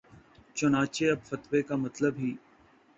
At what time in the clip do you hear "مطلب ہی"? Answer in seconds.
1.75-2.31